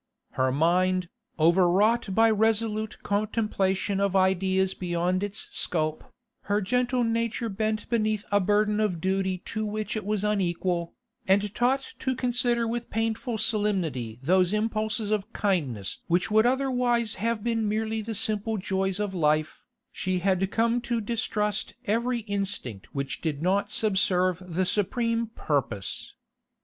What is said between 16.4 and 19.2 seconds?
otherwise have been merely the simple joys of